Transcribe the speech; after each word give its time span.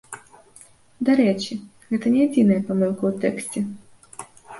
Дарэчы, 1.09 1.53
гэта 1.91 2.13
не 2.13 2.21
адзіная 2.29 2.57
памылка 2.71 3.03
ў 3.11 3.13
тэксце. 3.27 3.59